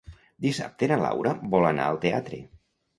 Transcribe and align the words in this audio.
Dissabte 0.45 0.89
na 0.93 0.97
Laura 1.05 1.37
vol 1.55 1.71
anar 1.75 1.87
al 1.93 2.05
teatre. 2.09 2.45